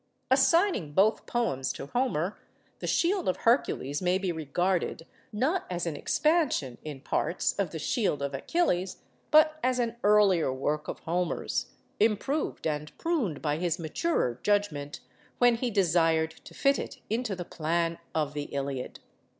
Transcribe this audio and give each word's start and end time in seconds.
Assigning 0.31 0.93
both 0.93 1.27
poems 1.27 1.71
to 1.73 1.85
Homer, 1.85 2.35
the 2.79 2.87
'Shield 2.87 3.29
of 3.29 3.37
Hercules' 3.37 4.01
may 4.01 4.17
be 4.17 4.31
regarded, 4.31 5.05
not 5.31 5.67
as 5.69 5.85
an 5.85 5.95
expansion 5.95 6.79
(in 6.83 7.01
parts) 7.01 7.53
of 7.59 7.69
the 7.69 7.77
'Shield 7.77 8.23
of 8.23 8.33
Achilles,' 8.33 8.97
but 9.29 9.59
as 9.63 9.77
an 9.77 9.97
earlier 10.03 10.51
work 10.51 10.87
of 10.87 11.01
Homer's, 11.01 11.67
improved 11.99 12.65
and 12.65 12.97
pruned 12.97 13.43
by 13.43 13.57
his 13.57 13.77
maturer 13.77 14.39
judgment, 14.41 15.01
when 15.37 15.57
he 15.57 15.69
desired 15.69 16.31
to 16.45 16.55
fit 16.55 16.79
it 16.79 16.97
into 17.07 17.35
the 17.35 17.45
plan 17.45 17.99
of 18.15 18.33
the 18.33 18.49
'Iliad. 18.51 18.97